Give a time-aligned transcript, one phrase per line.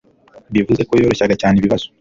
[0.53, 1.85] bivuze ko yoroshyaga cyane ikibazo